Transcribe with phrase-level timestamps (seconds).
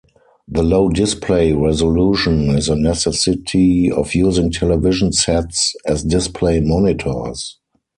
[0.47, 7.59] The low display resolution is a necessity of using television sets as display monitors.